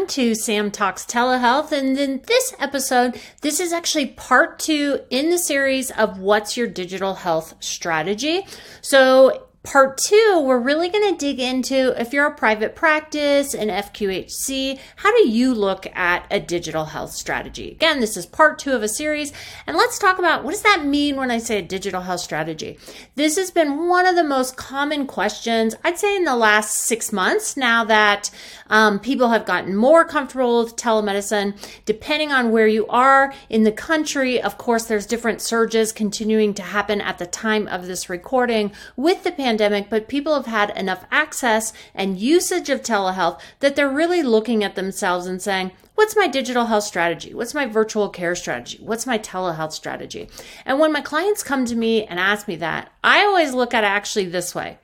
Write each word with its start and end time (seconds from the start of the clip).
Everyone 0.00 0.14
to 0.14 0.34
Sam 0.34 0.70
Talks 0.70 1.04
Telehealth. 1.04 1.72
And 1.72 1.98
in 1.98 2.22
this 2.26 2.54
episode, 2.58 3.20
this 3.42 3.60
is 3.60 3.70
actually 3.70 4.06
part 4.06 4.58
two 4.58 5.00
in 5.10 5.28
the 5.28 5.36
series 5.36 5.90
of 5.90 6.18
What's 6.18 6.56
Your 6.56 6.68
Digital 6.68 7.16
Health 7.16 7.52
Strategy. 7.60 8.46
So 8.80 9.48
part 9.62 9.98
two, 9.98 10.42
we're 10.42 10.58
really 10.58 10.88
going 10.88 11.12
to 11.12 11.18
dig 11.18 11.38
into 11.38 11.94
if 12.00 12.14
you're 12.14 12.26
a 12.26 12.34
private 12.34 12.74
practice, 12.74 13.52
an 13.52 13.68
FQHC, 13.68 14.78
how 14.96 15.14
do 15.14 15.28
you 15.28 15.52
look 15.52 15.86
at 15.94 16.24
a 16.30 16.40
digital 16.40 16.86
health 16.86 17.12
strategy? 17.12 17.72
Again, 17.72 18.00
this 18.00 18.16
is 18.16 18.24
part 18.24 18.58
two 18.58 18.72
of 18.72 18.82
a 18.82 18.88
series, 18.88 19.34
and 19.66 19.76
let's 19.76 19.98
talk 19.98 20.18
about 20.18 20.44
what 20.44 20.52
does 20.52 20.62
that 20.62 20.86
mean 20.86 21.16
when 21.16 21.30
I 21.30 21.38
say 21.38 21.58
a 21.58 21.62
digital 21.62 22.00
health 22.00 22.20
strategy? 22.20 22.78
This 23.16 23.36
has 23.36 23.50
been 23.50 23.86
one 23.86 24.06
of 24.06 24.16
the 24.16 24.24
most 24.24 24.56
common 24.56 25.06
questions, 25.06 25.74
I'd 25.84 25.98
say, 25.98 26.16
in 26.16 26.24
the 26.24 26.36
last 26.36 26.78
six 26.78 27.12
months 27.12 27.54
now 27.54 27.84
that 27.84 28.30
um, 28.70 28.98
people 28.98 29.28
have 29.28 29.44
gotten 29.44 29.76
more 29.76 30.06
comfortable 30.06 30.64
with 30.64 30.76
telemedicine. 30.76 31.54
Depending 31.84 32.32
on 32.32 32.50
where 32.50 32.66
you 32.66 32.86
are 32.86 33.34
in 33.50 33.64
the 33.64 33.72
country, 33.72 34.40
of 34.40 34.56
course, 34.56 34.84
there's 34.84 35.04
different 35.04 35.42
surges 35.42 35.92
continuing 35.92 36.54
to 36.54 36.62
happen 36.62 37.02
at 37.02 37.18
the 37.18 37.26
time 37.26 37.68
of 37.68 37.86
this 37.86 38.08
recording 38.08 38.72
with 38.96 39.22
the 39.22 39.32
pandemic 39.32 39.49
pandemic, 39.50 39.90
but 39.90 40.06
people 40.06 40.34
have 40.34 40.46
had 40.46 40.70
enough 40.78 41.04
access 41.10 41.72
and 41.92 42.20
usage 42.20 42.70
of 42.70 42.82
telehealth 42.82 43.40
that 43.58 43.74
they're 43.74 43.90
really 43.90 44.22
looking 44.22 44.62
at 44.62 44.76
themselves 44.76 45.26
and 45.26 45.42
saying, 45.42 45.72
What's 45.96 46.16
my 46.16 46.28
digital 46.28 46.66
health 46.66 46.84
strategy? 46.84 47.34
What's 47.34 47.52
my 47.52 47.66
virtual 47.66 48.08
care 48.08 48.34
strategy? 48.34 48.78
What's 48.80 49.06
my 49.06 49.18
telehealth 49.18 49.72
strategy? 49.72 50.30
And 50.64 50.78
when 50.78 50.92
my 50.92 51.02
clients 51.02 51.42
come 51.42 51.66
to 51.66 51.74
me 51.74 52.04
and 52.06 52.18
ask 52.18 52.48
me 52.48 52.56
that, 52.56 52.90
I 53.04 53.24
always 53.24 53.52
look 53.52 53.74
at 53.74 53.84
it 53.84 53.88
actually 53.88 54.26
this 54.26 54.54
way. 54.54 54.78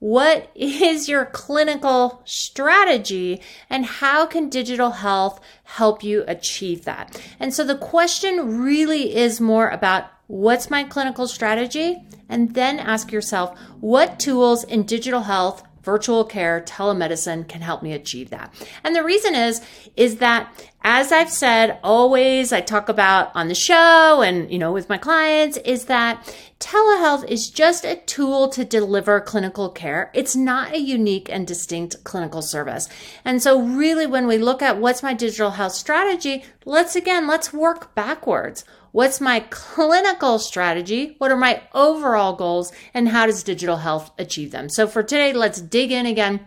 What 0.00 0.50
is 0.56 1.08
your 1.08 1.26
clinical 1.26 2.22
strategy 2.24 3.40
and 3.70 3.86
how 3.86 4.26
can 4.26 4.50
digital 4.50 4.90
health 4.90 5.40
help 5.62 6.02
you 6.02 6.24
achieve 6.26 6.84
that? 6.84 7.18
And 7.38 7.54
so 7.54 7.64
the 7.64 7.76
question 7.76 8.60
really 8.60 9.14
is 9.14 9.40
more 9.40 9.70
about 9.70 10.10
what's 10.32 10.70
my 10.70 10.82
clinical 10.82 11.28
strategy? 11.28 12.02
And 12.30 12.54
then 12.54 12.78
ask 12.78 13.12
yourself, 13.12 13.58
what 13.80 14.18
tools 14.18 14.64
in 14.64 14.84
digital 14.84 15.20
health 15.20 15.62
virtual 15.82 16.24
care, 16.24 16.62
telemedicine 16.66 17.46
can 17.48 17.60
help 17.60 17.82
me 17.82 17.92
achieve 17.92 18.30
that. 18.30 18.54
And 18.84 18.94
the 18.94 19.02
reason 19.02 19.34
is, 19.34 19.60
is 19.96 20.18
that 20.18 20.70
as 20.84 21.12
I've 21.12 21.30
said, 21.30 21.78
always 21.82 22.52
I 22.52 22.60
talk 22.60 22.88
about 22.88 23.30
on 23.34 23.48
the 23.48 23.54
show 23.54 24.22
and, 24.22 24.50
you 24.50 24.58
know, 24.58 24.72
with 24.72 24.88
my 24.88 24.96
clients 24.96 25.56
is 25.58 25.86
that 25.86 26.24
telehealth 26.60 27.28
is 27.28 27.50
just 27.50 27.84
a 27.84 27.96
tool 27.96 28.48
to 28.50 28.64
deliver 28.64 29.20
clinical 29.20 29.68
care. 29.68 30.10
It's 30.14 30.36
not 30.36 30.72
a 30.72 30.80
unique 30.80 31.28
and 31.30 31.46
distinct 31.46 32.04
clinical 32.04 32.42
service. 32.42 32.88
And 33.24 33.42
so 33.42 33.60
really 33.60 34.06
when 34.06 34.26
we 34.26 34.38
look 34.38 34.62
at 34.62 34.78
what's 34.78 35.02
my 35.02 35.14
digital 35.14 35.50
health 35.50 35.72
strategy, 35.72 36.44
let's 36.64 36.96
again, 36.96 37.26
let's 37.26 37.52
work 37.52 37.94
backwards. 37.94 38.64
What's 38.92 39.22
my 39.22 39.40
clinical 39.48 40.38
strategy? 40.38 41.16
What 41.16 41.30
are 41.30 41.36
my 41.36 41.62
overall 41.72 42.34
goals? 42.34 42.72
And 42.92 43.08
how 43.08 43.24
does 43.24 43.42
digital 43.42 43.78
health 43.78 44.10
achieve 44.18 44.50
them? 44.50 44.68
So 44.68 44.86
for 44.86 45.02
today, 45.02 45.32
let's 45.32 45.62
dig 45.62 45.90
in 45.90 46.04
again. 46.04 46.40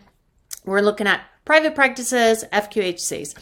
We're 0.63 0.81
looking 0.81 1.07
at 1.07 1.21
private 1.43 1.73
practices, 1.73 2.45
FQHCs. 2.53 3.33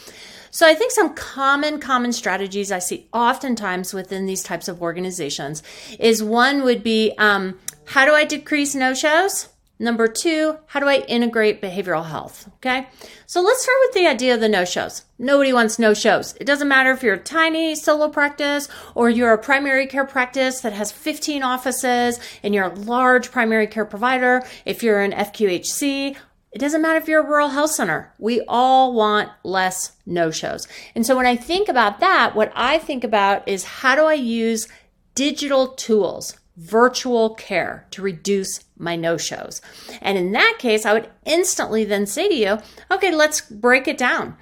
So 0.51 0.65
I 0.65 0.73
think 0.73 0.91
some 0.91 1.13
common, 1.15 1.79
common 1.79 2.13
strategies 2.13 2.71
I 2.71 2.79
see 2.79 3.09
oftentimes 3.11 3.93
within 3.93 4.25
these 4.25 4.43
types 4.43 4.69
of 4.69 4.81
organizations 4.81 5.63
is 5.99 6.23
one 6.23 6.63
would 6.63 6.81
be 6.81 7.13
um, 7.17 7.59
how 7.85 8.05
do 8.05 8.13
I 8.13 8.23
decrease 8.23 8.73
no 8.73 8.93
shows? 8.93 9.49
Number 9.79 10.07
two, 10.07 10.59
how 10.67 10.79
do 10.79 10.87
I 10.87 10.99
integrate 11.07 11.61
behavioral 11.61 12.05
health? 12.05 12.49
Okay. 12.57 12.87
So 13.25 13.41
let's 13.41 13.63
start 13.63 13.77
with 13.81 13.93
the 13.95 14.07
idea 14.07 14.35
of 14.35 14.39
the 14.39 14.47
no 14.47 14.65
shows. 14.65 15.03
Nobody 15.17 15.51
wants 15.51 15.79
no 15.79 15.93
shows. 15.93 16.35
It 16.39 16.45
doesn't 16.45 16.67
matter 16.67 16.91
if 16.91 17.01
you're 17.01 17.15
a 17.15 17.19
tiny 17.19 17.73
solo 17.73 18.07
practice 18.07 18.69
or 18.93 19.09
you're 19.09 19.33
a 19.33 19.37
primary 19.37 19.87
care 19.87 20.05
practice 20.05 20.61
that 20.61 20.73
has 20.73 20.91
15 20.91 21.41
offices 21.41 22.19
and 22.43 22.53
you're 22.53 22.71
a 22.71 22.75
large 22.75 23.31
primary 23.31 23.65
care 23.65 23.85
provider. 23.85 24.43
If 24.63 24.83
you're 24.83 25.01
an 25.01 25.11
FQHC, 25.11 26.15
it 26.51 26.59
doesn't 26.59 26.83
matter 26.83 26.99
if 26.99 27.07
you're 27.07 27.23
a 27.23 27.27
rural 27.27 27.49
health 27.49 27.71
center. 27.71 28.13
We 28.19 28.41
all 28.47 28.93
want 28.93 29.31
less 29.43 29.93
no 30.05 30.29
shows. 30.29 30.67
And 30.93 31.03
so 31.03 31.17
when 31.17 31.25
I 31.25 31.35
think 31.35 31.67
about 31.67 31.99
that, 31.99 32.35
what 32.35 32.53
I 32.55 32.77
think 32.77 33.03
about 33.03 33.47
is 33.47 33.63
how 33.63 33.95
do 33.95 34.03
I 34.03 34.13
use 34.13 34.67
digital 35.15 35.69
tools 35.69 36.37
virtual 36.57 37.33
care 37.35 37.87
to 37.91 38.01
reduce 38.01 38.63
my 38.77 38.95
no 38.95 39.17
shows. 39.17 39.61
And 40.01 40.17
in 40.17 40.31
that 40.33 40.57
case, 40.59 40.85
I 40.85 40.93
would 40.93 41.09
instantly 41.25 41.83
then 41.83 42.05
say 42.05 42.27
to 42.27 42.35
you, 42.35 42.57
okay, 42.91 43.13
let's 43.13 43.41
break 43.41 43.87
it 43.87 43.97
down. 43.97 44.37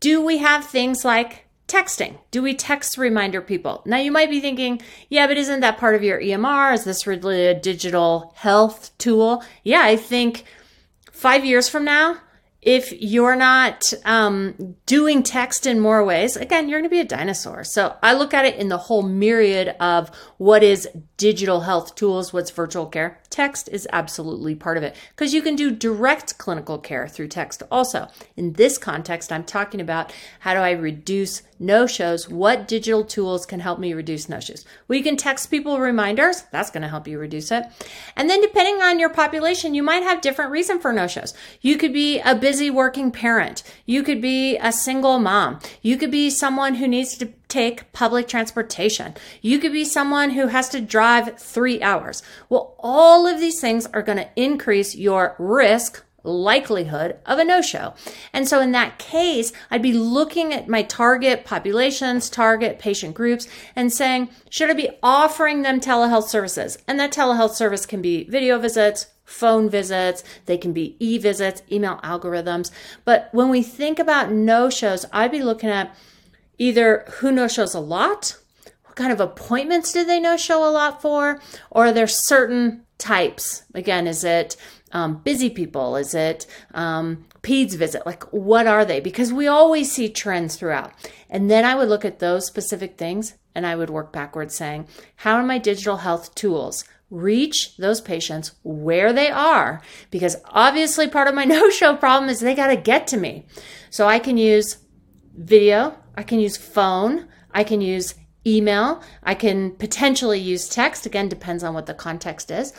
Do 0.00 0.20
we 0.22 0.38
have 0.38 0.64
things 0.66 1.04
like 1.04 1.46
texting? 1.66 2.18
Do 2.30 2.42
we 2.42 2.54
text 2.54 2.98
reminder 2.98 3.40
people? 3.40 3.82
Now 3.86 3.96
you 3.96 4.12
might 4.12 4.30
be 4.30 4.40
thinking, 4.40 4.82
yeah, 5.08 5.26
but 5.26 5.38
isn't 5.38 5.60
that 5.60 5.78
part 5.78 5.94
of 5.94 6.02
your 6.02 6.20
EMR? 6.20 6.74
Is 6.74 6.84
this 6.84 7.06
really 7.06 7.46
a 7.46 7.58
digital 7.58 8.34
health 8.36 8.96
tool? 8.98 9.42
Yeah, 9.62 9.82
I 9.82 9.96
think 9.96 10.44
five 11.10 11.44
years 11.44 11.68
from 11.68 11.84
now, 11.84 12.18
if 12.64 12.92
you're 12.92 13.36
not 13.36 13.92
um, 14.04 14.76
doing 14.86 15.22
text 15.22 15.66
in 15.66 15.78
more 15.80 16.02
ways, 16.02 16.36
again, 16.36 16.68
you're 16.68 16.80
going 16.80 16.88
to 16.88 16.94
be 16.94 17.00
a 17.00 17.04
dinosaur. 17.04 17.62
So 17.62 17.96
I 18.02 18.14
look 18.14 18.32
at 18.32 18.46
it 18.46 18.56
in 18.56 18.68
the 18.68 18.78
whole 18.78 19.02
myriad 19.02 19.76
of 19.80 20.10
what 20.38 20.62
is 20.62 20.88
digital 21.18 21.60
health 21.60 21.94
tools, 21.94 22.32
what's 22.32 22.50
virtual 22.50 22.86
care. 22.86 23.20
Text 23.34 23.68
is 23.72 23.88
absolutely 23.92 24.54
part 24.54 24.76
of 24.76 24.84
it 24.84 24.94
because 25.08 25.34
you 25.34 25.42
can 25.42 25.56
do 25.56 25.72
direct 25.72 26.38
clinical 26.38 26.78
care 26.78 27.08
through 27.08 27.26
text 27.26 27.64
also. 27.68 28.06
In 28.36 28.52
this 28.52 28.78
context, 28.78 29.32
I'm 29.32 29.42
talking 29.42 29.80
about 29.80 30.12
how 30.38 30.54
do 30.54 30.60
I 30.60 30.70
reduce 30.70 31.42
no 31.58 31.88
shows? 31.88 32.28
What 32.28 32.68
digital 32.68 33.04
tools 33.04 33.44
can 33.44 33.58
help 33.58 33.80
me 33.80 33.92
reduce 33.92 34.28
no 34.28 34.38
shows? 34.38 34.64
Well, 34.86 34.98
you 34.98 35.02
can 35.02 35.16
text 35.16 35.50
people 35.50 35.80
reminders. 35.80 36.42
That's 36.52 36.70
going 36.70 36.82
to 36.82 36.88
help 36.88 37.08
you 37.08 37.18
reduce 37.18 37.50
it. 37.50 37.64
And 38.14 38.30
then 38.30 38.40
depending 38.40 38.80
on 38.82 39.00
your 39.00 39.10
population, 39.10 39.74
you 39.74 39.82
might 39.82 40.04
have 40.04 40.20
different 40.20 40.52
reason 40.52 40.78
for 40.78 40.92
no 40.92 41.08
shows. 41.08 41.34
You 41.60 41.76
could 41.76 41.92
be 41.92 42.20
a 42.20 42.36
busy 42.36 42.70
working 42.70 43.10
parent. 43.10 43.64
You 43.84 44.04
could 44.04 44.20
be 44.20 44.58
a 44.58 44.70
single 44.70 45.18
mom. 45.18 45.58
You 45.82 45.96
could 45.96 46.12
be 46.12 46.30
someone 46.30 46.76
who 46.76 46.86
needs 46.86 47.18
to 47.18 47.32
take 47.54 47.92
public 47.92 48.26
transportation. 48.26 49.14
You 49.40 49.60
could 49.60 49.72
be 49.72 49.84
someone 49.84 50.30
who 50.30 50.48
has 50.48 50.68
to 50.70 50.80
drive 50.80 51.38
three 51.38 51.80
hours. 51.80 52.20
Well, 52.48 52.74
all 52.80 53.28
of 53.28 53.38
these 53.38 53.60
things 53.60 53.86
are 53.94 54.02
going 54.02 54.18
to 54.18 54.28
increase 54.34 54.96
your 54.96 55.36
risk 55.38 56.04
likelihood 56.24 57.16
of 57.26 57.38
a 57.38 57.44
no 57.44 57.62
show. 57.62 57.94
And 58.32 58.48
so 58.48 58.60
in 58.60 58.72
that 58.72 58.98
case, 58.98 59.52
I'd 59.70 59.82
be 59.82 59.92
looking 59.92 60.52
at 60.52 60.68
my 60.68 60.82
target 60.82 61.44
populations, 61.44 62.28
target 62.28 62.80
patient 62.80 63.14
groups, 63.14 63.46
and 63.76 63.92
saying, 63.92 64.30
should 64.50 64.70
I 64.70 64.74
be 64.74 64.90
offering 65.00 65.62
them 65.62 65.78
telehealth 65.78 66.28
services? 66.28 66.78
And 66.88 66.98
that 66.98 67.12
telehealth 67.12 67.54
service 67.54 67.86
can 67.86 68.02
be 68.02 68.24
video 68.24 68.58
visits, 68.58 69.06
phone 69.24 69.70
visits, 69.70 70.24
they 70.46 70.58
can 70.58 70.72
be 70.72 70.96
e 70.98 71.18
visits, 71.18 71.62
email 71.70 72.00
algorithms. 72.02 72.72
But 73.04 73.28
when 73.32 73.48
we 73.48 73.62
think 73.62 74.00
about 74.00 74.32
no 74.32 74.70
shows, 74.70 75.06
I'd 75.12 75.30
be 75.30 75.42
looking 75.42 75.70
at 75.70 75.94
either 76.58 77.04
who 77.18 77.32
no 77.32 77.48
shows 77.48 77.74
a 77.74 77.80
lot, 77.80 78.36
what 78.84 78.96
kind 78.96 79.12
of 79.12 79.20
appointments 79.20 79.92
do 79.92 80.04
they 80.04 80.20
no 80.20 80.36
show 80.36 80.68
a 80.68 80.70
lot 80.70 81.02
for, 81.02 81.40
or 81.70 81.86
are 81.86 81.92
there 81.92 82.06
certain 82.06 82.84
types? 82.98 83.64
Again, 83.74 84.06
is 84.06 84.24
it 84.24 84.56
um, 84.92 85.16
busy 85.24 85.50
people? 85.50 85.96
Is 85.96 86.14
it 86.14 86.46
um, 86.74 87.24
PEDS 87.42 87.74
visit? 87.74 88.06
Like, 88.06 88.22
what 88.32 88.66
are 88.66 88.84
they? 88.84 89.00
Because 89.00 89.32
we 89.32 89.46
always 89.46 89.92
see 89.92 90.08
trends 90.08 90.56
throughout. 90.56 90.92
And 91.28 91.50
then 91.50 91.64
I 91.64 91.74
would 91.74 91.88
look 91.88 92.04
at 92.04 92.20
those 92.20 92.46
specific 92.46 92.96
things 92.96 93.34
and 93.54 93.66
I 93.66 93.76
would 93.76 93.90
work 93.90 94.12
backwards 94.12 94.54
saying, 94.54 94.88
how 95.16 95.36
are 95.36 95.42
my 95.42 95.58
digital 95.58 95.98
health 95.98 96.34
tools 96.34 96.84
reach 97.10 97.76
those 97.76 98.00
patients 98.00 98.52
where 98.62 99.12
they 99.12 99.30
are? 99.30 99.82
Because 100.10 100.36
obviously, 100.46 101.08
part 101.08 101.28
of 101.28 101.34
my 101.34 101.44
no 101.44 101.70
show 101.70 101.96
problem 101.96 102.30
is 102.30 102.40
they 102.40 102.54
got 102.54 102.68
to 102.68 102.76
get 102.76 103.06
to 103.08 103.16
me. 103.16 103.46
So 103.90 104.06
I 104.06 104.18
can 104.18 104.36
use 104.36 104.78
video, 105.36 105.96
I 106.16 106.22
can 106.22 106.40
use 106.40 106.56
phone, 106.56 107.28
I 107.52 107.64
can 107.64 107.80
use 107.80 108.14
email, 108.46 109.02
I 109.22 109.34
can 109.34 109.72
potentially 109.72 110.38
use 110.38 110.68
text. 110.68 111.06
Again, 111.06 111.28
depends 111.28 111.64
on 111.64 111.74
what 111.74 111.86
the 111.86 111.94
context 111.94 112.50
is. 112.50 112.72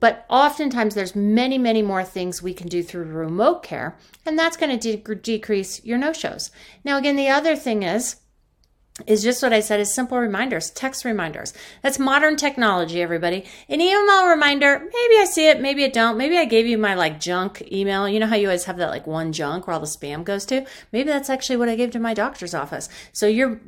But 0.00 0.26
oftentimes, 0.28 0.94
there's 0.94 1.14
many, 1.14 1.58
many 1.58 1.80
more 1.80 2.02
things 2.02 2.42
we 2.42 2.54
can 2.54 2.66
do 2.66 2.82
through 2.82 3.04
remote 3.04 3.62
care, 3.62 3.96
and 4.26 4.36
that's 4.36 4.56
going 4.56 4.76
to 4.76 4.96
de- 4.96 5.14
decrease 5.14 5.84
your 5.84 5.98
no 5.98 6.12
shows. 6.12 6.50
Now, 6.82 6.98
again, 6.98 7.14
the 7.14 7.28
other 7.28 7.54
thing 7.54 7.84
is, 7.84 8.16
is 9.06 9.22
just 9.22 9.42
what 9.42 9.54
I 9.54 9.60
said 9.60 9.80
is 9.80 9.94
simple 9.94 10.18
reminders, 10.18 10.70
text 10.70 11.04
reminders. 11.04 11.54
That's 11.80 11.98
modern 11.98 12.36
technology, 12.36 13.00
everybody. 13.00 13.46
An 13.68 13.80
email 13.80 14.26
reminder, 14.26 14.80
maybe 14.80 15.16
I 15.18 15.26
see 15.30 15.48
it, 15.48 15.62
maybe 15.62 15.82
I 15.84 15.88
don't. 15.88 16.18
Maybe 16.18 16.36
I 16.36 16.44
gave 16.44 16.66
you 16.66 16.76
my 16.76 16.94
like 16.94 17.18
junk 17.18 17.66
email. 17.72 18.06
You 18.06 18.20
know 18.20 18.26
how 18.26 18.36
you 18.36 18.48
always 18.48 18.64
have 18.64 18.76
that 18.76 18.90
like 18.90 19.06
one 19.06 19.32
junk 19.32 19.66
where 19.66 19.74
all 19.74 19.80
the 19.80 19.86
spam 19.86 20.24
goes 20.24 20.44
to? 20.46 20.66
Maybe 20.92 21.08
that's 21.08 21.30
actually 21.30 21.56
what 21.56 21.70
I 21.70 21.76
gave 21.76 21.90
to 21.92 21.98
my 21.98 22.12
doctor's 22.12 22.54
office. 22.54 22.90
So 23.12 23.26
you're 23.26 23.60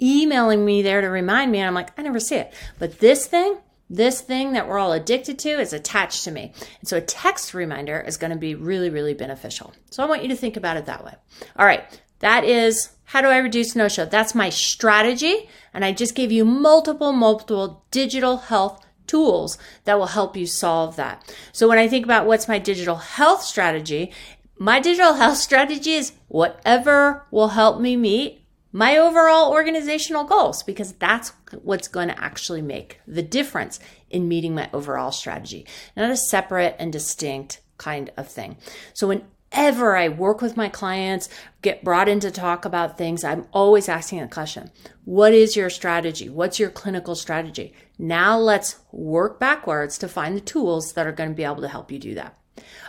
emailing 0.00 0.64
me 0.64 0.82
there 0.82 1.00
to 1.00 1.08
remind 1.08 1.50
me, 1.50 1.58
and 1.58 1.66
I'm 1.66 1.74
like, 1.74 1.98
I 1.98 2.02
never 2.02 2.20
see 2.20 2.36
it. 2.36 2.54
But 2.78 3.00
this 3.00 3.26
thing, 3.26 3.58
this 3.90 4.20
thing 4.20 4.52
that 4.52 4.68
we're 4.68 4.78
all 4.78 4.92
addicted 4.92 5.40
to 5.40 5.48
is 5.48 5.72
attached 5.72 6.22
to 6.24 6.30
me. 6.30 6.52
And 6.78 6.88
so 6.88 6.98
a 6.98 7.00
text 7.00 7.52
reminder 7.52 8.00
is 8.00 8.16
going 8.16 8.32
to 8.32 8.38
be 8.38 8.54
really, 8.54 8.90
really 8.90 9.14
beneficial. 9.14 9.72
So 9.90 10.04
I 10.04 10.06
want 10.06 10.22
you 10.22 10.28
to 10.28 10.36
think 10.36 10.56
about 10.56 10.76
it 10.76 10.86
that 10.86 11.04
way. 11.04 11.14
All 11.56 11.66
right. 11.66 12.00
That 12.20 12.44
is 12.44 12.90
how 13.04 13.22
do 13.22 13.28
I 13.28 13.38
reduce 13.38 13.74
no 13.74 13.88
show? 13.88 14.04
That's 14.04 14.34
my 14.34 14.50
strategy. 14.50 15.48
And 15.72 15.82
I 15.82 15.92
just 15.92 16.14
gave 16.14 16.30
you 16.30 16.44
multiple, 16.44 17.12
multiple 17.12 17.84
digital 17.90 18.36
health 18.36 18.84
tools 19.06 19.56
that 19.84 19.98
will 19.98 20.08
help 20.08 20.36
you 20.36 20.46
solve 20.46 20.96
that. 20.96 21.34
So 21.52 21.66
when 21.68 21.78
I 21.78 21.88
think 21.88 22.04
about 22.04 22.26
what's 22.26 22.48
my 22.48 22.58
digital 22.58 22.96
health 22.96 23.42
strategy, 23.42 24.12
my 24.58 24.78
digital 24.78 25.14
health 25.14 25.36
strategy 25.48 25.92
is 25.92 26.12
whatever 26.28 27.26
will 27.30 27.48
help 27.48 27.80
me 27.80 27.96
meet 27.96 28.42
my 28.72 28.98
overall 28.98 29.50
organizational 29.50 30.24
goals 30.24 30.62
because 30.62 30.92
that's 30.92 31.32
what's 31.62 31.88
going 31.88 32.08
to 32.08 32.22
actually 32.22 32.60
make 32.60 33.00
the 33.06 33.22
difference 33.22 33.80
in 34.10 34.28
meeting 34.28 34.54
my 34.54 34.68
overall 34.74 35.10
strategy, 35.10 35.66
not 35.96 36.10
a 36.10 36.16
separate 36.16 36.76
and 36.78 36.92
distinct 36.92 37.62
kind 37.78 38.10
of 38.18 38.28
thing. 38.28 38.58
So 38.92 39.22
whenever 39.52 39.96
I 39.96 40.08
work 40.08 40.40
with 40.40 40.56
my 40.56 40.68
clients, 40.68 41.28
get 41.62 41.84
brought 41.84 42.08
in 42.08 42.20
to 42.20 42.30
talk 42.30 42.64
about 42.64 42.96
things, 42.96 43.24
I'm 43.24 43.46
always 43.52 43.88
asking 43.88 44.20
a 44.20 44.28
question. 44.28 44.70
What 45.04 45.34
is 45.34 45.56
your 45.56 45.70
strategy? 45.70 46.28
What's 46.28 46.58
your 46.58 46.70
clinical 46.70 47.14
strategy? 47.14 47.72
Now 47.98 48.38
let's 48.38 48.76
work 48.92 49.38
backwards 49.38 49.98
to 49.98 50.08
find 50.08 50.36
the 50.36 50.40
tools 50.40 50.92
that 50.94 51.06
are 51.06 51.12
going 51.12 51.30
to 51.30 51.34
be 51.34 51.44
able 51.44 51.62
to 51.62 51.68
help 51.68 51.90
you 51.90 51.98
do 51.98 52.14
that. 52.14 52.38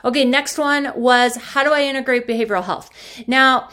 Okay, 0.03 0.25
next 0.25 0.57
one 0.57 0.91
was 0.95 1.35
how 1.35 1.63
do 1.63 1.71
I 1.71 1.83
integrate 1.83 2.27
behavioral 2.27 2.63
health? 2.63 2.89
Now, 3.27 3.69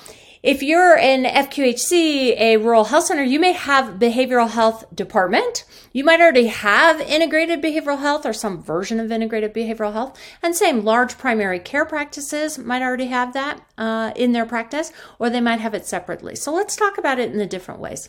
if 0.46 0.62
you're 0.62 0.96
in 0.96 1.24
FQHC, 1.24 2.38
a 2.38 2.56
rural 2.58 2.84
health 2.84 3.06
center, 3.06 3.24
you 3.24 3.40
may 3.40 3.50
have 3.50 3.98
behavioral 3.98 4.48
health 4.48 4.84
department. 4.94 5.64
You 5.92 6.04
might 6.04 6.20
already 6.20 6.46
have 6.46 7.00
integrated 7.00 7.60
behavioral 7.60 7.98
health 7.98 8.24
or 8.24 8.32
some 8.32 8.62
version 8.62 9.00
of 9.00 9.10
integrated 9.10 9.52
behavioral 9.52 9.92
health. 9.92 10.16
And 10.44 10.54
same, 10.54 10.84
large 10.84 11.18
primary 11.18 11.58
care 11.58 11.84
practices 11.84 12.58
might 12.58 12.80
already 12.80 13.06
have 13.06 13.32
that 13.32 13.60
uh, 13.76 14.12
in 14.14 14.30
their 14.30 14.46
practice, 14.46 14.92
or 15.18 15.30
they 15.30 15.40
might 15.40 15.58
have 15.58 15.74
it 15.74 15.84
separately. 15.84 16.36
So 16.36 16.54
let's 16.54 16.76
talk 16.76 16.96
about 16.96 17.18
it 17.18 17.32
in 17.32 17.38
the 17.38 17.46
different 17.46 17.80
ways. 17.80 18.08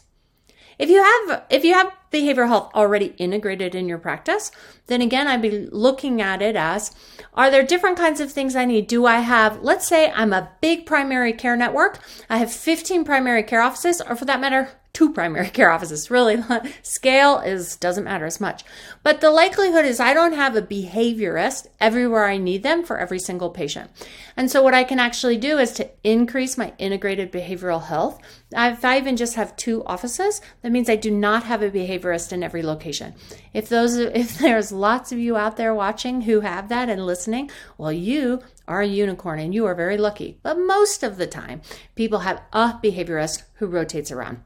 If 0.79 0.89
you 0.89 1.03
have 1.03 1.44
if 1.50 1.63
you 1.63 1.74
have 1.74 1.91
behavioral 2.12 2.47
health 2.47 2.71
already 2.74 3.07
integrated 3.18 3.75
in 3.75 3.88
your 3.88 3.97
practice, 3.97 4.51
then 4.88 5.01
again 5.01 5.27
I'd 5.27 5.41
be 5.41 5.68
looking 5.71 6.21
at 6.21 6.41
it 6.41 6.56
as 6.56 6.91
are 7.33 7.50
there 7.50 7.63
different 7.63 7.97
kinds 7.97 8.19
of 8.19 8.31
things 8.31 8.56
I 8.56 8.65
need? 8.65 8.88
Do 8.88 9.06
I 9.06 9.19
have 9.19 9.63
let's 9.63 9.88
say 9.88 10.12
I'm 10.12 10.33
a 10.33 10.51
big 10.62 10.85
primary 10.85 11.33
care 11.33 11.56
network. 11.56 12.00
I 12.29 12.38
have 12.38 12.51
15 12.51 13.03
primary 13.06 13.44
care 13.44 13.62
offices 13.62 14.01
or 14.01 14.15
for 14.15 14.25
that 14.25 14.39
matter 14.39 14.69
two 14.98 15.14
primary 15.14 15.48
care 15.58 15.70
offices. 15.70 16.10
Really, 16.10 16.44
scale 16.82 17.38
is 17.40 17.76
doesn't 17.76 18.04
matter 18.04 18.26
as 18.26 18.42
much. 18.42 18.64
But 19.04 19.22
the 19.22 19.30
likelihood 19.30 19.86
is 19.86 20.00
I 20.00 20.16
don't 20.16 20.34
have 20.34 20.56
a 20.56 20.62
behaviorist 20.62 21.68
everywhere 21.80 22.26
I 22.26 22.38
need 22.38 22.64
them 22.64 22.84
for 22.84 22.98
every 22.98 23.20
single 23.20 23.52
patient. 23.52 23.92
And 24.36 24.50
so 24.50 24.64
what 24.64 24.74
I 24.74 24.84
can 24.84 24.98
actually 24.98 25.38
do 25.38 25.60
is 25.60 25.72
to 25.74 25.88
increase 26.04 26.58
my 26.58 26.74
integrated 26.80 27.32
behavioral 27.32 27.84
health. 27.84 28.20
If 28.52 28.84
I 28.84 28.98
even 28.98 29.18
just 29.18 29.36
have 29.36 29.56
two 29.56 29.86
offices, 29.86 30.42
that 30.64 30.72
means 30.72 30.90
I 30.90 30.96
do 30.96 31.12
not 31.12 31.44
have 31.44 31.62
a 31.62 31.70
behaviorist 31.70 32.34
in 32.34 32.42
every 32.42 32.64
location. 32.64 33.14
If 33.54 33.70
those 33.70 33.96
if 34.24 34.40
there's 34.40 34.72
lots 34.72 35.12
of 35.12 35.20
you 35.20 35.38
out 35.38 35.58
there 35.58 35.76
watching 35.76 36.22
who 36.22 36.40
have 36.40 36.70
that 36.70 36.90
and 36.90 37.06
listening, 37.06 37.52
well 37.78 37.94
you 37.94 38.42
are 38.68 38.82
a 38.82 38.88
unicorn 38.88 39.38
and 39.38 39.54
you 39.54 39.68
are 39.68 39.76
very 39.76 39.98
lucky. 39.98 40.40
But 40.42 40.58
most 40.58 41.04
of 41.04 41.18
the 41.18 41.28
time, 41.28 41.62
people 41.94 42.20
have 42.20 42.42
a 42.52 42.80
behaviorist 42.84 43.44
who 43.60 43.68
rotates 43.68 44.12
around. 44.12 44.42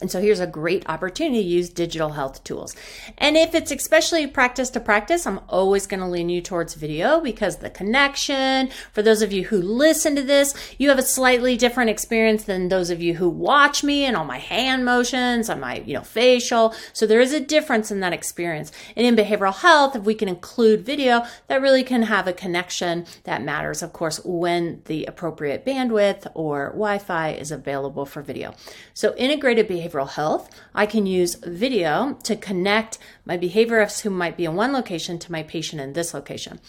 And 0.00 0.10
so 0.10 0.20
here's 0.20 0.40
a 0.40 0.46
great 0.46 0.84
opportunity 0.88 1.40
to 1.40 1.48
use 1.48 1.70
digital 1.70 2.10
health 2.10 2.42
tools. 2.42 2.74
And 3.16 3.36
if 3.36 3.54
it's 3.54 3.70
especially 3.70 4.26
practice 4.26 4.68
to 4.70 4.80
practice, 4.80 5.24
I'm 5.24 5.40
always 5.48 5.86
going 5.86 6.00
to 6.00 6.08
lean 6.08 6.28
you 6.28 6.40
towards 6.40 6.74
video 6.74 7.20
because 7.20 7.58
the 7.58 7.70
connection, 7.70 8.70
for 8.92 9.02
those 9.02 9.22
of 9.22 9.32
you 9.32 9.44
who 9.44 9.62
listen 9.62 10.16
to 10.16 10.22
this, 10.22 10.52
you 10.78 10.88
have 10.88 10.98
a 10.98 11.02
slightly 11.02 11.56
different 11.56 11.90
experience 11.90 12.42
than 12.42 12.68
those 12.68 12.90
of 12.90 13.00
you 13.00 13.14
who 13.14 13.28
watch 13.28 13.84
me 13.84 14.04
and 14.04 14.16
all 14.16 14.24
my 14.24 14.38
hand 14.38 14.84
motions 14.84 15.48
and 15.48 15.60
my, 15.60 15.76
you 15.86 15.94
know, 15.94 16.02
facial. 16.02 16.74
So 16.92 17.06
there 17.06 17.20
is 17.20 17.32
a 17.32 17.38
difference 17.38 17.92
in 17.92 18.00
that 18.00 18.12
experience. 18.12 18.72
And 18.96 19.06
in 19.06 19.14
behavioral 19.14 19.54
health, 19.54 19.94
if 19.94 20.02
we 20.02 20.16
can 20.16 20.28
include 20.28 20.84
video, 20.84 21.24
that 21.46 21.62
really 21.62 21.84
can 21.84 22.02
have 22.02 22.26
a 22.26 22.32
connection 22.32 23.06
that 23.22 23.44
matters, 23.44 23.80
of 23.80 23.92
course, 23.92 24.20
when 24.24 24.82
the 24.86 25.04
appropriate 25.04 25.64
bandwidth 25.64 26.26
or 26.34 26.70
Wi-Fi 26.70 27.30
is 27.30 27.52
available 27.52 28.04
for 28.04 28.20
video. 28.20 28.54
So 28.92 29.14
integrated 29.14 29.68
behavior 29.68 29.83
behavioral 29.84 30.08
health. 30.08 30.50
I 30.74 30.86
can 30.86 31.06
use 31.06 31.36
video 31.36 32.18
to 32.24 32.36
connect 32.36 32.98
my 33.26 33.38
behaviorists 33.38 34.02
who 34.02 34.10
might 34.10 34.36
be 34.36 34.44
in 34.44 34.54
one 34.54 34.72
location 34.72 35.18
to 35.18 35.32
my 35.32 35.42
patient 35.42 35.80
in 35.80 35.92
this 35.92 36.12
location. 36.12 36.60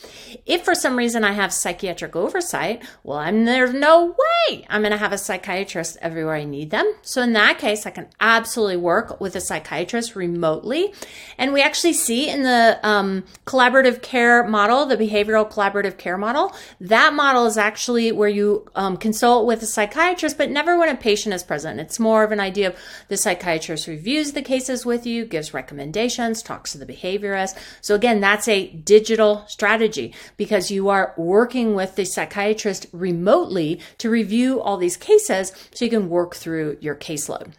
If 0.46 0.64
for 0.64 0.76
some 0.76 0.98
reason 0.98 1.24
I 1.24 1.34
have 1.34 1.52
psychiatric 1.52 2.16
oversight, 2.16 2.84
well, 3.04 3.18
I'm, 3.18 3.46
there's 3.46 3.74
no 3.74 4.08
way 4.08 4.66
I'm 4.70 4.82
going 4.82 4.92
to 4.92 4.98
have 4.98 5.12
a 5.12 5.18
psychiatrist 5.18 5.98
everywhere 6.02 6.36
I 6.36 6.44
need 6.46 6.70
them. 6.70 6.92
So 7.02 7.22
in 7.22 7.34
that 7.34 7.58
case, 7.60 7.86
I 7.86 7.90
can 7.90 8.08
absolutely 8.20 8.78
work 8.78 9.20
with 9.20 9.36
a 9.36 9.42
psychiatrist 9.42 10.16
remotely. 10.16 10.94
And 11.38 11.52
we 11.52 11.62
actually 11.62 11.94
see 11.94 12.30
in 12.30 12.44
the 12.44 12.80
um, 12.84 13.26
collaborative 13.46 14.02
care 14.02 14.48
model, 14.48 14.86
the 14.86 14.98
behavioral 14.98 15.50
collaborative 15.50 15.98
care 15.98 16.18
model, 16.18 16.54
that 16.80 17.14
model 17.14 17.46
is 17.46 17.58
actually 17.58 18.12
where 18.12 18.30
you 18.30 18.66
um, 18.76 18.98
consult 18.98 19.46
with 19.46 19.62
a 19.62 19.66
psychiatrist, 19.66 20.38
but 20.38 20.50
never 20.50 20.78
when 20.78 20.90
a 20.90 20.96
patient 20.96 21.36
is 21.36 21.44
present. 21.44 21.80
It's 21.80 22.00
more 22.00 22.24
of 22.24 22.32
an 22.32 22.40
idea 22.40 22.70
of 22.70 22.76
the 23.08 23.18
psychiatrist 23.18 23.88
reviews 23.88 24.34
the 24.34 24.42
cases 24.42 24.86
with 24.86 25.06
you, 25.06 25.26
gives 25.26 25.54
recommendations, 25.54 26.42
talks 26.42 26.72
to 26.72 26.78
the 26.78 26.86
behaviorist. 26.86 27.58
So 27.82 27.96
again, 27.96 28.20
that's 28.20 28.48
a 28.48 28.68
digital 28.68 29.46
strategy 29.48 30.14
because 30.38 30.72
you 30.72 30.90
are 30.90 31.14
working 31.18 31.76
with 31.76 31.96
the 31.96 32.06
psychiatrist 32.06 32.88
remotely 32.92 33.80
to 34.00 34.10
review 34.10 34.62
all 34.62 34.78
these 34.78 34.98
cases 34.98 35.52
so 35.74 35.86
you 35.86 35.92
can 35.92 36.10
work 36.10 36.36
through 36.36 36.78
your 36.82 36.96
caseload. 36.96 37.54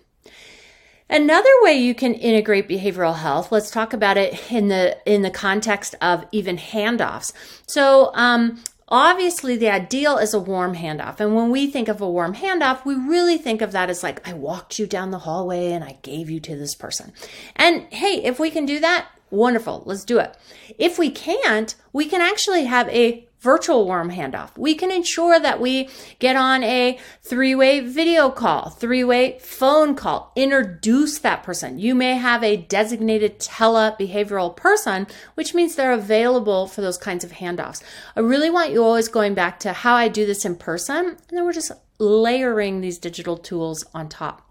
Another 1.08 1.50
way 1.60 1.74
you 1.74 1.94
can 1.94 2.14
integrate 2.14 2.68
behavioral 2.68 3.14
health, 3.14 3.52
let's 3.52 3.70
talk 3.70 3.92
about 3.92 4.16
it 4.16 4.50
in 4.50 4.66
the 4.68 4.98
in 5.06 5.22
the 5.22 5.30
context 5.30 5.94
of 6.00 6.24
even 6.32 6.56
handoffs. 6.56 7.32
So, 7.68 8.10
um, 8.14 8.60
Obviously, 8.88 9.56
the 9.56 9.68
ideal 9.68 10.16
is 10.16 10.32
a 10.32 10.38
warm 10.38 10.76
handoff. 10.76 11.18
And 11.18 11.34
when 11.34 11.50
we 11.50 11.66
think 11.66 11.88
of 11.88 12.00
a 12.00 12.08
warm 12.08 12.34
handoff, 12.34 12.84
we 12.84 12.94
really 12.94 13.36
think 13.36 13.60
of 13.60 13.72
that 13.72 13.90
as 13.90 14.02
like, 14.02 14.26
I 14.28 14.32
walked 14.32 14.78
you 14.78 14.86
down 14.86 15.10
the 15.10 15.20
hallway 15.20 15.72
and 15.72 15.82
I 15.82 15.98
gave 16.02 16.30
you 16.30 16.38
to 16.40 16.56
this 16.56 16.74
person. 16.74 17.12
And 17.56 17.82
hey, 17.92 18.22
if 18.22 18.38
we 18.38 18.50
can 18.50 18.64
do 18.64 18.78
that, 18.80 19.08
wonderful, 19.30 19.82
let's 19.86 20.04
do 20.04 20.20
it. 20.20 20.36
If 20.78 20.98
we 20.98 21.10
can't, 21.10 21.74
we 21.92 22.06
can 22.06 22.20
actually 22.20 22.64
have 22.64 22.88
a 22.90 23.26
virtual 23.46 23.86
warm 23.86 24.10
handoff. 24.10 24.50
We 24.58 24.74
can 24.74 24.90
ensure 24.90 25.38
that 25.38 25.60
we 25.60 25.88
get 26.18 26.34
on 26.34 26.64
a 26.64 26.98
three 27.22 27.54
way 27.54 27.78
video 27.78 28.28
call, 28.28 28.70
three 28.70 29.04
way 29.04 29.38
phone 29.38 29.94
call, 29.94 30.32
introduce 30.34 31.20
that 31.20 31.44
person. 31.44 31.78
You 31.78 31.94
may 31.94 32.16
have 32.16 32.42
a 32.42 32.56
designated 32.56 33.38
tele 33.38 33.94
behavioral 34.00 34.56
person, 34.56 35.06
which 35.36 35.54
means 35.54 35.76
they're 35.76 35.92
available 35.92 36.66
for 36.66 36.80
those 36.80 36.98
kinds 36.98 37.22
of 37.22 37.30
handoffs. 37.30 37.84
I 38.16 38.20
really 38.20 38.50
want 38.50 38.72
you 38.72 38.82
always 38.82 39.06
going 39.06 39.34
back 39.34 39.60
to 39.60 39.72
how 39.72 39.94
I 39.94 40.08
do 40.08 40.26
this 40.26 40.44
in 40.44 40.56
person, 40.56 41.06
and 41.06 41.16
then 41.30 41.44
we're 41.44 41.52
just 41.52 41.70
layering 42.00 42.80
these 42.80 42.98
digital 42.98 43.36
tools 43.36 43.84
on 43.94 44.08
top. 44.08 44.45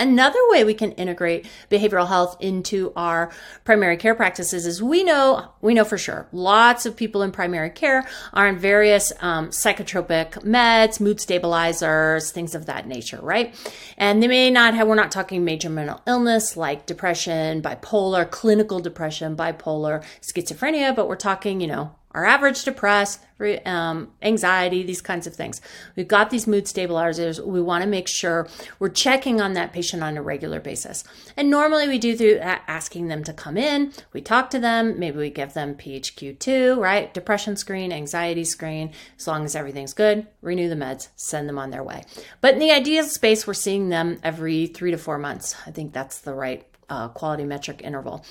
Another 0.00 0.38
way 0.48 0.64
we 0.64 0.72
can 0.72 0.92
integrate 0.92 1.46
behavioral 1.70 2.08
health 2.08 2.36
into 2.40 2.90
our 2.96 3.30
primary 3.64 3.98
care 3.98 4.14
practices 4.14 4.64
is 4.64 4.82
we 4.82 5.04
know 5.04 5.52
we 5.60 5.74
know 5.74 5.84
for 5.84 5.98
sure 5.98 6.26
lots 6.32 6.86
of 6.86 6.96
people 6.96 7.22
in 7.22 7.30
primary 7.30 7.68
care 7.68 8.08
are 8.32 8.48
on 8.48 8.58
various 8.58 9.12
um, 9.20 9.50
psychotropic 9.50 10.42
meds, 10.42 11.00
mood 11.00 11.20
stabilizers, 11.20 12.30
things 12.30 12.54
of 12.54 12.64
that 12.64 12.86
nature, 12.86 13.18
right? 13.20 13.54
And 13.98 14.22
they 14.22 14.28
may 14.28 14.50
not 14.50 14.72
have. 14.72 14.88
We're 14.88 14.94
not 14.94 15.12
talking 15.12 15.44
major 15.44 15.68
mental 15.68 16.00
illness 16.06 16.56
like 16.56 16.86
depression, 16.86 17.60
bipolar, 17.60 18.30
clinical 18.30 18.80
depression, 18.80 19.36
bipolar, 19.36 20.02
schizophrenia, 20.22 20.96
but 20.96 21.08
we're 21.08 21.16
talking, 21.16 21.60
you 21.60 21.66
know, 21.66 21.94
our 22.12 22.24
average 22.24 22.64
depressed, 22.64 23.20
um, 23.64 24.10
anxiety, 24.22 24.82
these 24.82 25.00
kinds 25.00 25.26
of 25.26 25.34
things. 25.34 25.60
We've 25.96 26.08
got 26.08 26.30
these 26.30 26.46
mood 26.46 26.68
stabilizers. 26.68 27.40
We 27.40 27.62
want 27.62 27.82
to 27.82 27.88
make 27.88 28.08
sure 28.08 28.48
we're 28.78 28.88
checking 28.88 29.40
on 29.40 29.54
that 29.54 29.72
patient 29.72 30.02
on 30.02 30.16
a 30.16 30.22
regular 30.22 30.60
basis. 30.60 31.04
And 31.36 31.48
normally 31.50 31.88
we 31.88 31.98
do 31.98 32.16
through 32.16 32.38
asking 32.40 33.08
them 33.08 33.24
to 33.24 33.32
come 33.32 33.56
in. 33.56 33.92
We 34.12 34.20
talk 34.20 34.50
to 34.50 34.58
them. 34.58 34.98
Maybe 34.98 35.18
we 35.18 35.30
give 35.30 35.54
them 35.54 35.74
PHQ2, 35.74 36.78
right? 36.78 37.14
Depression 37.14 37.56
screen, 37.56 37.92
anxiety 37.92 38.44
screen. 38.44 38.92
As 39.18 39.26
long 39.26 39.44
as 39.44 39.56
everything's 39.56 39.94
good, 39.94 40.26
renew 40.42 40.68
the 40.68 40.74
meds, 40.74 41.08
send 41.16 41.48
them 41.48 41.58
on 41.58 41.70
their 41.70 41.84
way. 41.84 42.04
But 42.40 42.54
in 42.54 42.60
the 42.60 42.72
ideal 42.72 43.04
space, 43.04 43.46
we're 43.46 43.54
seeing 43.54 43.88
them 43.88 44.18
every 44.22 44.66
three 44.66 44.90
to 44.90 44.98
four 44.98 45.18
months. 45.18 45.54
I 45.66 45.70
think 45.70 45.92
that's 45.92 46.18
the 46.18 46.34
right 46.34 46.69
uh, 46.90 47.08
quality 47.08 47.44
metric 47.44 47.80
interval. 47.82 48.24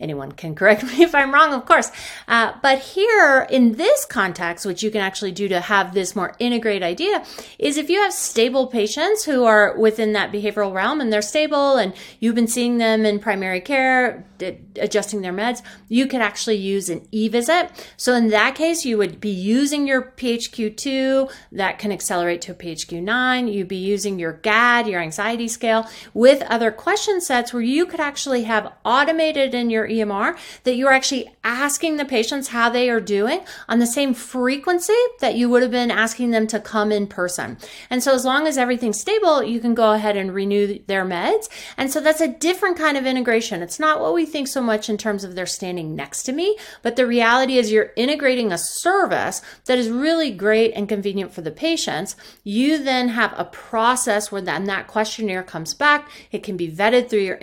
Anyone 0.00 0.32
can 0.32 0.54
correct 0.60 0.84
me 0.84 1.02
if 1.02 1.14
I'm 1.14 1.32
wrong, 1.32 1.52
of 1.52 1.66
course. 1.66 1.90
Uh, 2.26 2.52
but 2.62 2.78
here 2.78 3.46
in 3.50 3.74
this 3.74 4.04
context, 4.04 4.64
which 4.64 4.82
you 4.82 4.90
can 4.90 5.00
actually 5.00 5.32
do 5.32 5.48
to 5.48 5.60
have 5.60 5.92
this 5.92 6.16
more 6.16 6.34
integrated 6.38 6.82
idea, 6.82 7.24
is 7.58 7.76
if 7.76 7.90
you 7.90 8.00
have 8.00 8.12
stable 8.12 8.66
patients 8.66 9.24
who 9.24 9.44
are 9.44 9.76
within 9.76 10.12
that 10.12 10.32
behavioral 10.32 10.72
realm 10.72 11.00
and 11.00 11.12
they're 11.12 11.22
stable 11.22 11.76
and 11.76 11.92
you've 12.20 12.34
been 12.34 12.46
seeing 12.46 12.78
them 12.78 13.04
in 13.04 13.18
primary 13.18 13.60
care, 13.60 14.24
adjusting 14.76 15.22
their 15.22 15.32
meds, 15.32 15.62
you 15.88 16.06
could 16.06 16.20
actually 16.20 16.56
use 16.56 16.88
an 16.88 17.06
e-visit. 17.10 17.70
So 17.96 18.14
in 18.14 18.28
that 18.28 18.54
case, 18.54 18.84
you 18.84 18.98
would 18.98 19.20
be 19.20 19.30
using 19.30 19.86
your 19.86 20.02
PHQ-2 20.02 21.32
that 21.52 21.78
can 21.78 21.92
accelerate 21.92 22.40
to 22.42 22.52
a 22.52 22.54
PHQ-9. 22.54 23.52
You'd 23.52 23.68
be 23.68 23.76
using 23.76 24.18
your 24.18 24.32
GAD, 24.32 24.88
your 24.88 25.00
anxiety 25.00 25.48
scale, 25.48 25.88
with 26.12 26.42
other 26.42 26.70
question 26.70 27.20
sets 27.20 27.52
where 27.52 27.62
you 27.62 27.86
could 27.86 28.00
actually 28.04 28.44
have 28.44 28.72
automated 28.84 29.54
in 29.54 29.70
your 29.70 29.88
EMR 29.88 30.36
that 30.64 30.76
you're 30.76 30.92
actually 30.92 31.34
asking 31.42 31.96
the 31.96 32.04
patients 32.04 32.48
how 32.48 32.68
they 32.68 32.88
are 32.90 33.00
doing 33.00 33.40
on 33.68 33.78
the 33.78 33.86
same 33.86 34.14
frequency 34.14 34.92
that 35.20 35.34
you 35.34 35.48
would 35.48 35.62
have 35.62 35.70
been 35.70 35.90
asking 35.90 36.30
them 36.30 36.46
to 36.46 36.60
come 36.60 36.92
in 36.92 37.06
person. 37.06 37.56
And 37.90 38.02
so 38.02 38.14
as 38.14 38.24
long 38.24 38.46
as 38.46 38.58
everything's 38.58 39.00
stable, 39.00 39.42
you 39.42 39.60
can 39.60 39.74
go 39.74 39.92
ahead 39.92 40.16
and 40.16 40.34
renew 40.34 40.78
their 40.86 41.04
meds. 41.04 41.48
And 41.76 41.90
so 41.90 42.00
that's 42.00 42.20
a 42.20 42.28
different 42.28 42.76
kind 42.76 42.96
of 42.96 43.06
integration. 43.06 43.62
It's 43.62 43.80
not 43.80 44.00
what 44.00 44.14
we 44.14 44.26
think 44.26 44.48
so 44.48 44.62
much 44.62 44.88
in 44.88 44.98
terms 44.98 45.24
of 45.24 45.34
they're 45.34 45.46
standing 45.46 45.96
next 45.96 46.24
to 46.24 46.32
me, 46.32 46.58
but 46.82 46.96
the 46.96 47.06
reality 47.06 47.58
is 47.58 47.72
you're 47.72 47.92
integrating 47.96 48.52
a 48.52 48.58
service 48.58 49.40
that 49.64 49.78
is 49.78 49.88
really 49.88 50.30
great 50.30 50.72
and 50.72 50.88
convenient 50.88 51.32
for 51.32 51.40
the 51.40 51.50
patients. 51.50 52.16
You 52.42 52.82
then 52.82 53.08
have 53.08 53.34
a 53.36 53.44
process 53.44 54.30
where 54.30 54.42
then 54.42 54.64
that 54.64 54.86
questionnaire 54.86 55.42
comes 55.42 55.74
back. 55.74 56.10
It 56.30 56.42
can 56.42 56.56
be 56.56 56.70
vetted 56.70 57.08
through 57.08 57.20
your 57.20 57.36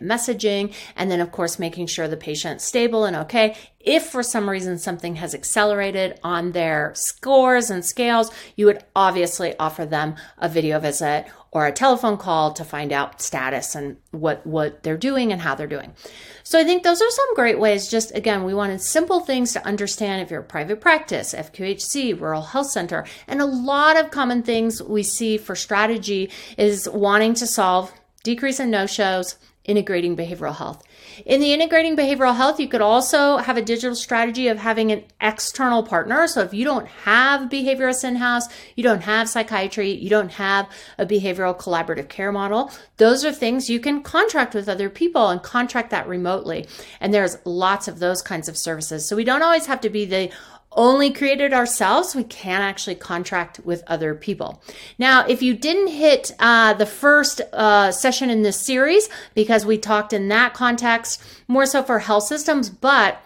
messaging. 0.00 0.72
And 0.94 1.10
then 1.10 1.20
of 1.20 1.32
course, 1.32 1.58
making 1.58 1.86
sure 1.86 2.08
the 2.08 2.16
patient's 2.16 2.64
stable 2.64 3.04
and 3.04 3.16
okay. 3.16 3.56
If 3.80 4.06
for 4.06 4.24
some 4.24 4.50
reason 4.50 4.78
something 4.78 5.14
has 5.16 5.32
accelerated 5.32 6.18
on 6.24 6.52
their 6.52 6.92
scores 6.96 7.70
and 7.70 7.84
scales, 7.84 8.32
you 8.56 8.66
would 8.66 8.82
obviously 8.96 9.56
offer 9.58 9.86
them 9.86 10.16
a 10.38 10.48
video 10.48 10.80
visit 10.80 11.26
or 11.56 11.66
a 11.66 11.72
telephone 11.72 12.18
call 12.18 12.52
to 12.52 12.64
find 12.64 12.92
out 12.92 13.22
status 13.22 13.74
and 13.74 13.96
what 14.10 14.46
what 14.46 14.82
they're 14.82 14.96
doing 14.96 15.32
and 15.32 15.40
how 15.40 15.54
they're 15.54 15.66
doing. 15.66 15.94
So 16.42 16.58
I 16.58 16.64
think 16.64 16.82
those 16.82 17.00
are 17.00 17.10
some 17.10 17.34
great 17.34 17.58
ways 17.58 17.88
just 17.88 18.14
again 18.14 18.44
we 18.44 18.52
wanted 18.52 18.82
simple 18.82 19.20
things 19.20 19.52
to 19.52 19.64
understand 19.64 20.20
if 20.20 20.30
you're 20.30 20.40
a 20.40 20.44
private 20.44 20.82
practice, 20.82 21.32
FQHC, 21.32 22.20
rural 22.20 22.42
health 22.42 22.70
center, 22.70 23.06
and 23.26 23.40
a 23.40 23.46
lot 23.46 23.96
of 23.96 24.10
common 24.10 24.42
things 24.42 24.82
we 24.82 25.02
see 25.02 25.38
for 25.38 25.54
strategy 25.54 26.30
is 26.58 26.88
wanting 26.90 27.32
to 27.34 27.46
solve 27.46 27.90
decrease 28.22 28.60
in 28.60 28.70
no-shows, 28.70 29.36
integrating 29.66 30.16
behavioral 30.16 30.56
health. 30.56 30.82
In 31.24 31.40
the 31.40 31.52
integrating 31.52 31.96
behavioral 31.96 32.36
health, 32.36 32.58
you 32.60 32.68
could 32.68 32.80
also 32.80 33.38
have 33.38 33.56
a 33.56 33.62
digital 33.62 33.94
strategy 33.94 34.48
of 34.48 34.58
having 34.58 34.92
an 34.92 35.04
external 35.20 35.82
partner. 35.82 36.26
So 36.26 36.40
if 36.42 36.54
you 36.54 36.64
don't 36.64 36.86
have 36.88 37.48
behaviorists 37.50 38.04
in 38.04 38.16
house, 38.16 38.48
you 38.74 38.82
don't 38.82 39.02
have 39.02 39.28
psychiatry, 39.28 39.90
you 39.90 40.10
don't 40.10 40.32
have 40.32 40.68
a 40.98 41.06
behavioral 41.06 41.58
collaborative 41.58 42.08
care 42.08 42.32
model, 42.32 42.70
those 42.96 43.24
are 43.24 43.32
things 43.32 43.68
you 43.68 43.80
can 43.80 44.02
contract 44.02 44.54
with 44.54 44.68
other 44.68 44.88
people 44.88 45.28
and 45.28 45.42
contract 45.42 45.90
that 45.90 46.08
remotely. 46.08 46.66
And 47.00 47.12
there's 47.12 47.36
lots 47.44 47.88
of 47.88 47.98
those 47.98 48.22
kinds 48.22 48.48
of 48.48 48.56
services. 48.56 49.08
So 49.08 49.16
we 49.16 49.24
don't 49.24 49.42
always 49.42 49.66
have 49.66 49.80
to 49.82 49.90
be 49.90 50.04
the 50.04 50.30
only 50.76 51.10
created 51.10 51.52
ourselves, 51.52 52.14
we 52.14 52.24
can 52.24 52.62
actually 52.62 52.94
contract 52.94 53.60
with 53.64 53.82
other 53.86 54.14
people. 54.14 54.62
Now, 54.98 55.26
if 55.26 55.42
you 55.42 55.54
didn't 55.54 55.88
hit 55.88 56.32
uh, 56.38 56.74
the 56.74 56.86
first 56.86 57.40
uh, 57.52 57.90
session 57.90 58.30
in 58.30 58.42
this 58.42 58.60
series, 58.60 59.08
because 59.34 59.66
we 59.66 59.78
talked 59.78 60.12
in 60.12 60.28
that 60.28 60.54
context 60.54 61.22
more 61.48 61.66
so 61.66 61.82
for 61.82 61.98
health 61.98 62.24
systems, 62.24 62.70
but 62.70 63.20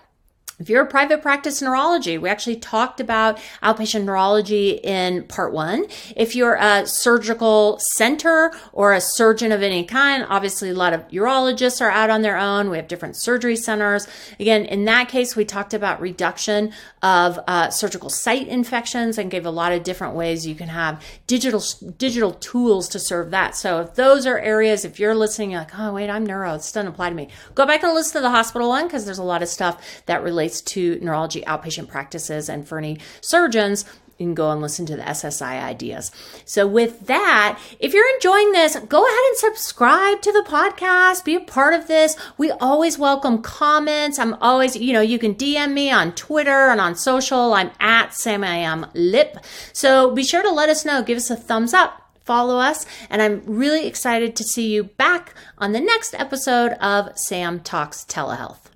if 0.60 0.68
you're 0.68 0.82
a 0.82 0.86
private 0.86 1.22
practice 1.22 1.62
neurology, 1.62 2.18
we 2.18 2.28
actually 2.28 2.56
talked 2.56 3.00
about 3.00 3.38
outpatient 3.62 4.04
neurology 4.04 4.72
in 4.72 5.24
part 5.24 5.54
one. 5.54 5.86
If 6.14 6.36
you're 6.36 6.56
a 6.56 6.86
surgical 6.86 7.78
center 7.80 8.52
or 8.74 8.92
a 8.92 9.00
surgeon 9.00 9.52
of 9.52 9.62
any 9.62 9.84
kind, 9.84 10.26
obviously 10.28 10.68
a 10.68 10.74
lot 10.74 10.92
of 10.92 11.08
urologists 11.08 11.80
are 11.80 11.90
out 11.90 12.10
on 12.10 12.20
their 12.20 12.36
own. 12.36 12.68
We 12.68 12.76
have 12.76 12.88
different 12.88 13.16
surgery 13.16 13.56
centers. 13.56 14.06
Again, 14.38 14.66
in 14.66 14.84
that 14.84 15.08
case, 15.08 15.34
we 15.34 15.46
talked 15.46 15.72
about 15.72 15.98
reduction 15.98 16.74
of 17.02 17.40
uh, 17.48 17.70
surgical 17.70 18.10
site 18.10 18.46
infections 18.46 19.16
and 19.16 19.30
gave 19.30 19.46
a 19.46 19.50
lot 19.50 19.72
of 19.72 19.82
different 19.82 20.14
ways 20.14 20.46
you 20.46 20.54
can 20.54 20.68
have 20.68 21.02
digital 21.26 21.62
digital 21.96 22.32
tools 22.32 22.86
to 22.90 22.98
serve 22.98 23.30
that. 23.30 23.56
So 23.56 23.80
if 23.80 23.94
those 23.94 24.26
are 24.26 24.38
areas, 24.38 24.84
if 24.84 25.00
you're 25.00 25.14
listening, 25.14 25.52
you're 25.52 25.60
like, 25.60 25.78
oh 25.78 25.94
wait, 25.94 26.10
I'm 26.10 26.26
neuro, 26.26 26.52
this 26.52 26.70
doesn't 26.70 26.92
apply 26.92 27.08
to 27.08 27.14
me. 27.14 27.28
Go 27.54 27.64
back 27.64 27.82
and 27.82 27.94
listen 27.94 28.18
to 28.18 28.20
the 28.20 28.30
hospital 28.30 28.68
one 28.68 28.86
because 28.86 29.06
there's 29.06 29.18
a 29.18 29.22
lot 29.22 29.42
of 29.42 29.48
stuff 29.48 30.02
that 30.04 30.22
relates 30.22 30.49
to 30.62 30.98
neurology 31.00 31.42
outpatient 31.42 31.88
practices 31.88 32.48
and 32.48 32.66
for 32.66 32.78
any 32.78 32.98
surgeons 33.20 33.84
you 34.20 34.26
can 34.26 34.34
go 34.34 34.50
and 34.50 34.60
listen 34.60 34.84
to 34.84 34.96
the 34.96 35.02
SSI 35.02 35.62
ideas. 35.62 36.12
So, 36.44 36.66
with 36.66 37.06
that, 37.06 37.58
if 37.80 37.94
you're 37.94 38.14
enjoying 38.16 38.52
this, 38.52 38.76
go 38.76 39.06
ahead 39.06 39.18
and 39.28 39.36
subscribe 39.38 40.20
to 40.20 40.30
the 40.30 40.44
podcast, 40.46 41.24
be 41.24 41.36
a 41.36 41.40
part 41.40 41.72
of 41.72 41.88
this. 41.88 42.16
We 42.36 42.50
always 42.50 42.98
welcome 42.98 43.40
comments. 43.40 44.18
I'm 44.18 44.34
always, 44.34 44.76
you 44.76 44.92
know, 44.92 45.00
you 45.00 45.18
can 45.18 45.34
DM 45.34 45.72
me 45.72 45.90
on 45.90 46.14
Twitter 46.14 46.68
and 46.68 46.82
on 46.82 46.96
social. 46.96 47.54
I'm 47.54 47.70
at 47.80 48.12
Sam 48.12 48.44
I 48.44 48.56
am 48.56 48.86
Lip. 48.92 49.38
So, 49.72 50.14
be 50.14 50.22
sure 50.22 50.42
to 50.42 50.50
let 50.50 50.68
us 50.68 50.84
know, 50.84 51.02
give 51.02 51.16
us 51.16 51.30
a 51.30 51.36
thumbs 51.36 51.72
up. 51.72 51.96
Follow 52.22 52.58
us, 52.58 52.84
and 53.08 53.22
I'm 53.22 53.42
really 53.46 53.86
excited 53.86 54.36
to 54.36 54.44
see 54.44 54.70
you 54.70 54.84
back 54.84 55.34
on 55.58 55.72
the 55.72 55.80
next 55.80 56.14
episode 56.14 56.72
of 56.72 57.18
Sam 57.18 57.58
Talks 57.58 58.04
Telehealth. 58.04 58.70